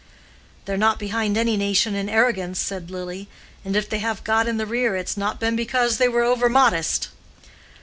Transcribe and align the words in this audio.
"They're 0.65 0.77
not 0.79 0.97
behind 0.97 1.37
any 1.37 1.55
nation 1.57 1.93
in 1.93 2.09
arrogance," 2.09 2.57
said 2.59 2.89
Lily; 2.89 3.27
"and 3.63 3.75
if 3.75 3.87
they 3.87 3.99
have 3.99 4.23
got 4.23 4.47
in 4.47 4.57
the 4.57 4.65
rear, 4.65 4.95
it 4.95 5.07
has 5.09 5.15
not 5.15 5.39
been 5.39 5.55
because 5.55 5.99
they 5.99 6.07
were 6.09 6.23
over 6.23 6.49
modest." 6.49 7.09